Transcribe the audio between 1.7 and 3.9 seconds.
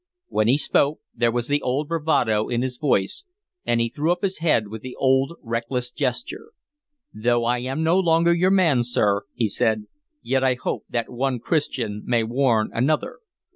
bravado in his voice, and he